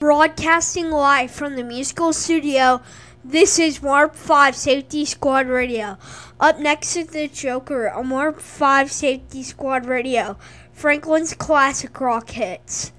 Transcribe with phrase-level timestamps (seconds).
[0.00, 2.80] Broadcasting live from the musical studio,
[3.22, 5.98] this is Warp 5 Safety Squad Radio.
[6.40, 10.38] Up next is the Joker on Warp 5 Safety Squad Radio,
[10.72, 12.92] Franklin's classic rock hits.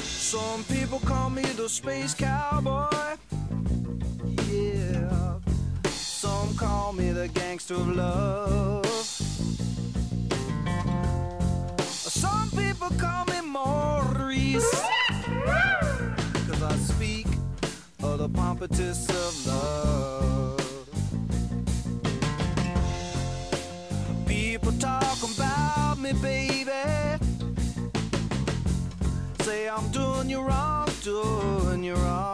[0.00, 2.88] Some people call me the space cowboy.
[4.48, 5.40] Yeah.
[5.90, 8.86] Some call me the gangster of love.
[11.84, 13.23] Some people call
[14.54, 14.82] Maurice.
[16.46, 17.26] Cause I speak
[18.02, 20.60] of the pompatus of love.
[24.26, 26.70] People talk about me, baby.
[29.40, 32.33] Say I'm doing you wrong, doing you wrong.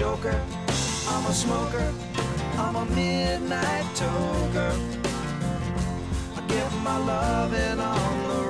[0.00, 0.42] Joker,
[1.08, 1.92] I'm a smoker,
[2.56, 4.72] I'm a midnight toker.
[6.34, 8.49] I get my loving on the run.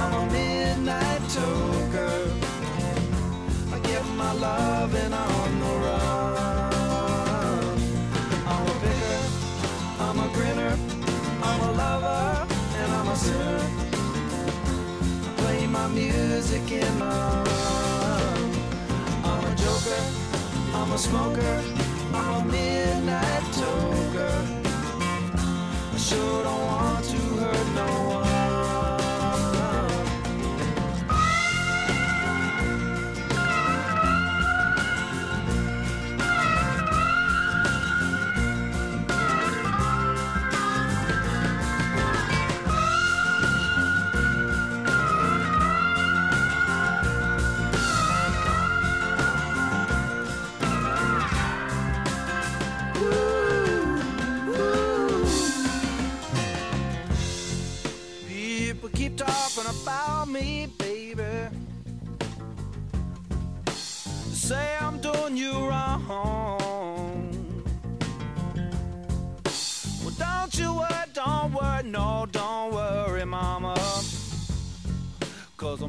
[0.00, 2.18] I'm a midnight toker.
[3.74, 7.76] I get my loving on the run.
[8.52, 9.20] I'm a picker,
[10.04, 10.74] I'm a grinner,
[11.48, 12.46] I'm a lover,
[12.80, 13.62] and I'm a sinner.
[15.26, 18.40] I play my music in the sun.
[19.24, 20.02] I'm a joker,
[20.78, 21.54] I'm a smoker,
[22.14, 24.36] I'm a midnight toker.
[25.94, 26.87] I sure don't want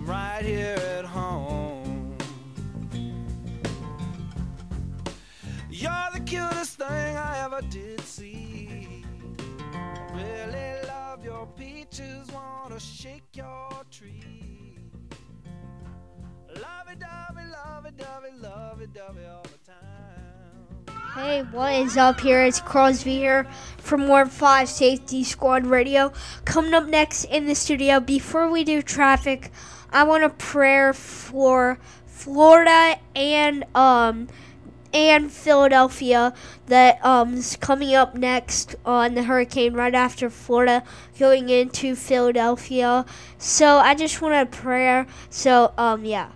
[0.09, 2.17] right here at home.
[5.69, 9.05] You're the cutest thing I ever did see.
[10.13, 14.79] Really love your peaches, wanna shake your tree.
[16.55, 20.99] Love it, dovey, love it, dovey, love it, dovey all the time.
[21.13, 22.43] Hey, what is up here?
[22.43, 23.45] It's Crosby here
[23.77, 26.11] from Warp 5 Safety Squad Radio.
[26.45, 29.51] Coming up next in the studio, before we do traffic,
[29.91, 34.27] I want a prayer for Florida and um
[34.91, 36.33] and Philadelphia
[36.67, 40.83] that um is coming up next on the hurricane right after Florida
[41.17, 43.05] going into Philadelphia.
[43.37, 45.07] So I just want a prayer.
[45.29, 46.31] So um yeah.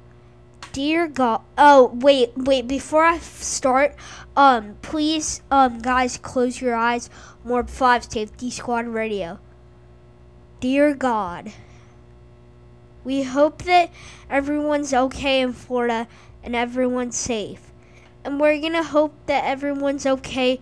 [0.72, 1.42] Dear God.
[1.56, 2.68] Oh, wait, wait.
[2.68, 3.96] Before I start,
[4.36, 7.12] um, please, um, guys, close your eyes.
[7.46, 9.38] More five safety squad radio.
[10.60, 11.54] Dear God,
[13.04, 13.92] we hope that
[14.30, 16.08] everyone's okay in Florida
[16.44, 17.72] and everyone's safe.
[18.24, 20.60] And we're gonna hope that everyone's okay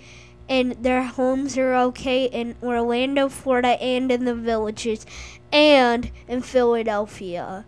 [0.50, 5.06] and their homes are okay in Orlando, Florida, and in the villages,
[5.52, 7.64] and in Philadelphia.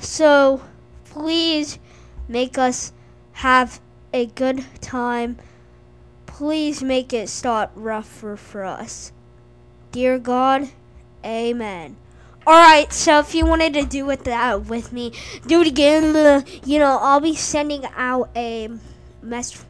[0.00, 0.62] So,
[1.04, 1.78] please
[2.26, 2.94] make us
[3.32, 3.80] have
[4.14, 5.36] a good time.
[6.24, 9.12] Please make it stop rougher for us.
[9.92, 10.70] Dear God,
[11.22, 11.96] amen.
[12.46, 15.12] Alright, so if you wanted to do it that with me,
[15.46, 16.44] do it again.
[16.66, 18.68] You know, I'll be sending out a
[19.22, 19.64] mess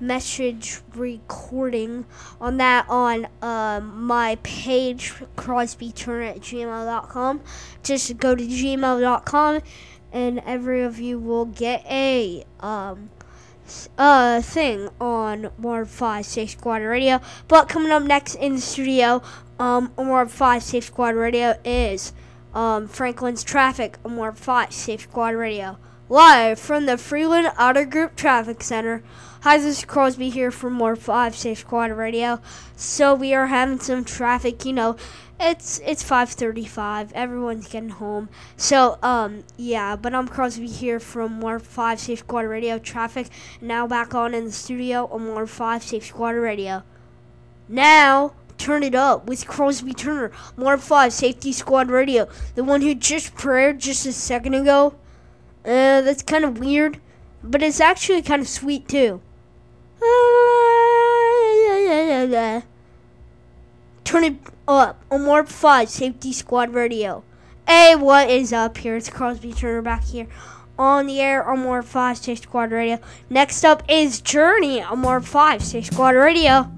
[0.00, 2.04] message recording
[2.40, 7.40] on that on um, my page crosbyturner at gmail.com
[7.82, 9.62] just go to gmail.com
[10.12, 13.08] and every of you will get a um
[13.96, 19.22] uh thing on more five Six squad radio but coming up next in the studio
[19.58, 22.12] um more five safe squad radio is
[22.54, 25.76] um franklin's traffic more five safe squad radio
[26.08, 29.02] live from the freeland outer group traffic center
[29.44, 32.40] Hi, this is Crosby here from more Five Safe Squad Radio.
[32.76, 34.64] So we are having some traffic.
[34.64, 34.96] You know,
[35.38, 37.12] it's it's 5:35.
[37.12, 38.30] Everyone's getting home.
[38.56, 43.28] So um yeah, but I'm Crosby here from more Five Safe Squad Radio traffic.
[43.60, 46.82] Now back on in the studio on more Five Safe Squad Radio.
[47.68, 52.94] Now turn it up with Crosby Turner, more Five Safety Squad Radio, the one who
[52.94, 54.94] just prayed just a second ago.
[55.64, 57.00] Uh, that's kind of weird,
[57.42, 59.20] but it's actually kind of sweet too.
[64.04, 64.36] Turn it
[64.68, 67.24] up on Warp 5 Safety Squad Radio.
[67.66, 68.96] Hey, what is up here?
[68.96, 70.26] It's Crosby Turner back here
[70.78, 72.98] on the air on Warp 5 Safety Squad Radio.
[73.30, 76.70] Next up is Journey on Warp 5 Safety Squad Radio.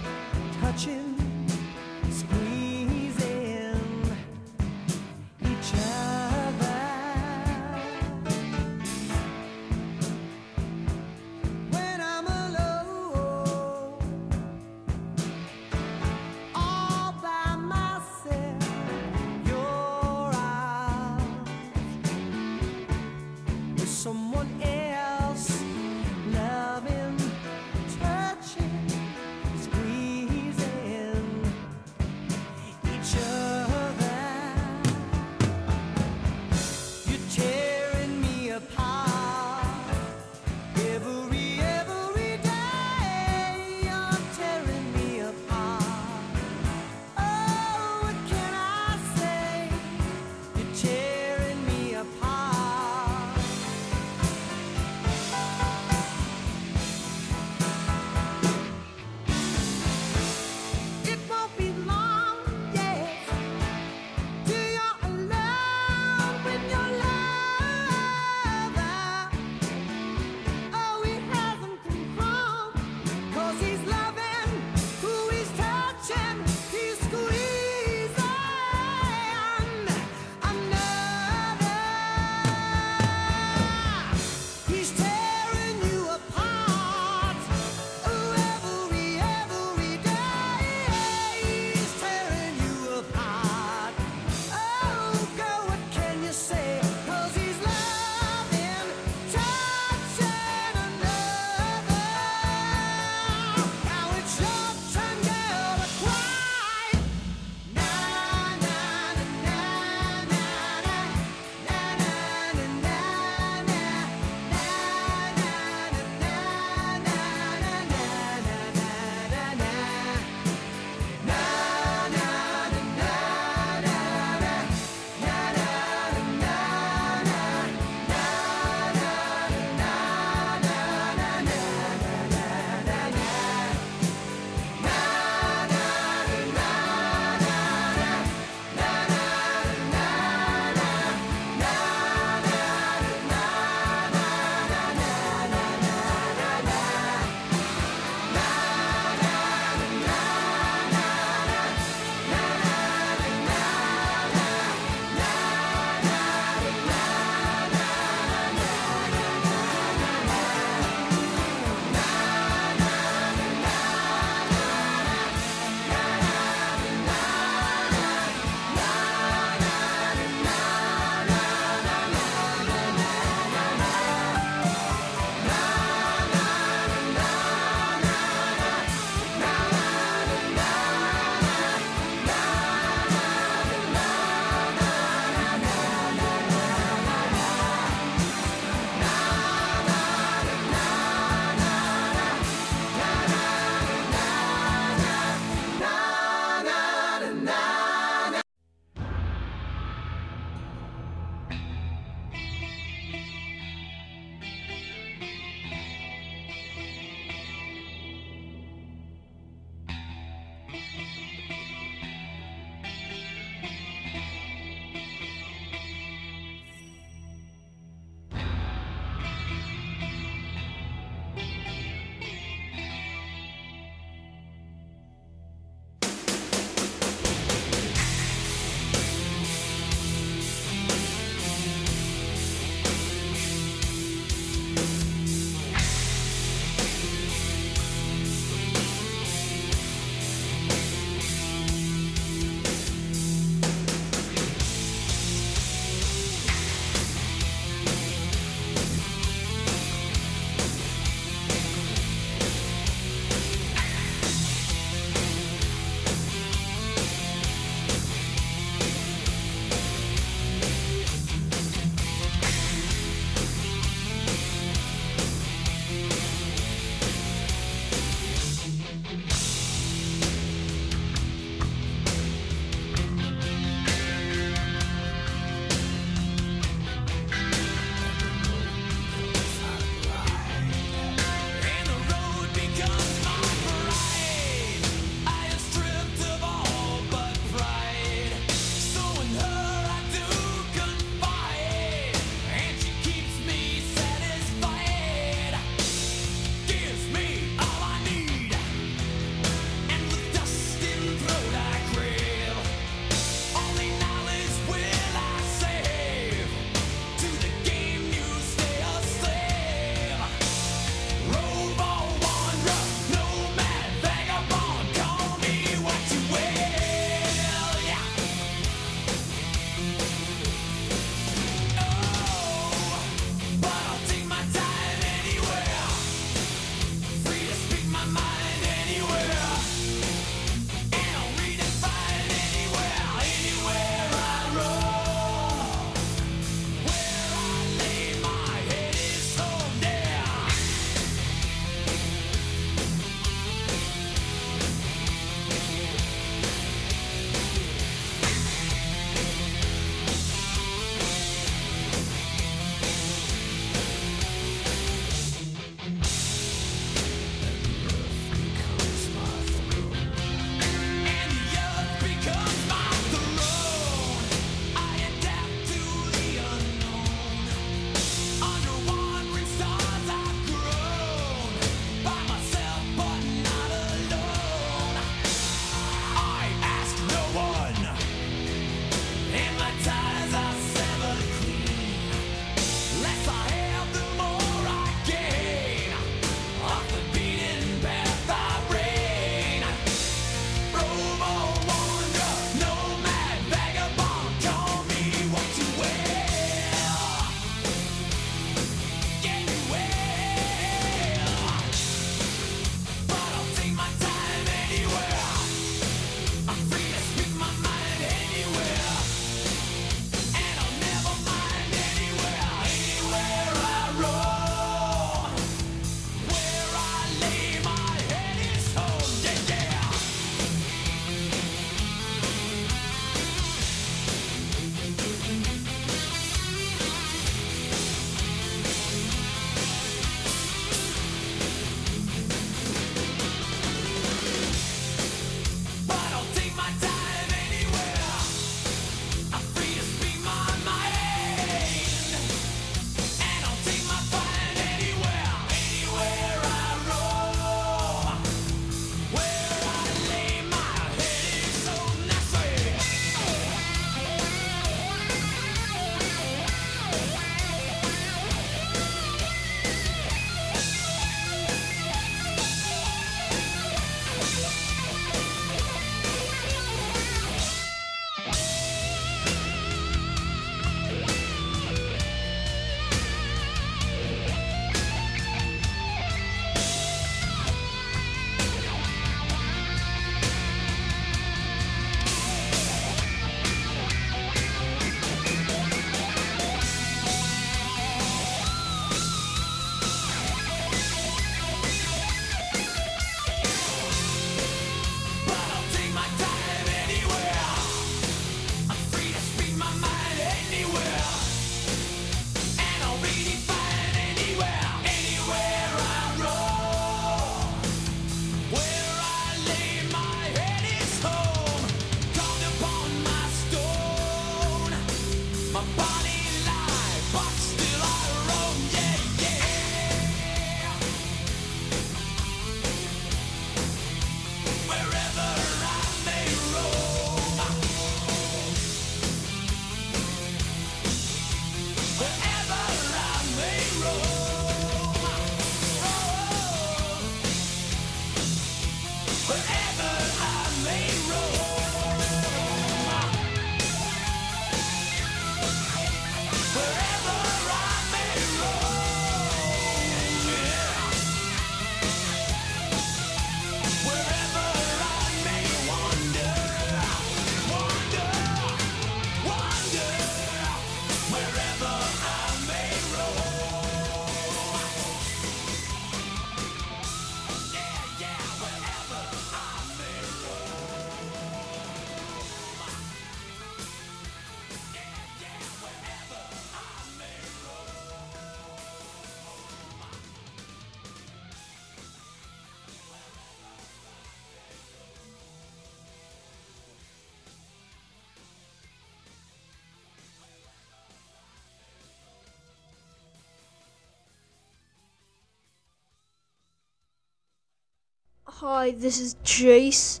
[598.42, 600.00] Hi, this is Jace.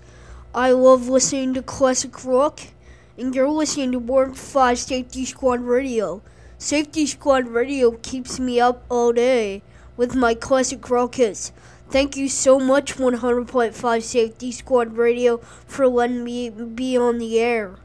[0.52, 2.58] I love listening to classic rock,
[3.16, 6.22] and you're listening to Ward 5 Safety Squad Radio.
[6.58, 9.62] Safety Squad Radio keeps me up all day
[9.96, 11.52] with my classic rock hits.
[11.88, 15.36] Thank you so much, 100.5 Safety Squad Radio,
[15.68, 17.76] for letting me be on the air.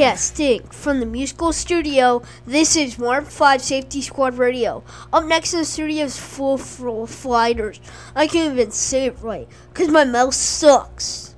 [0.00, 4.82] Broadcasting from the musical studio, this is Warm 5 Safety Squad Radio.
[5.12, 7.82] Up next in the studio is Full Flow Fighters.
[8.16, 11.29] I can't even say it right, because my mouth sucks.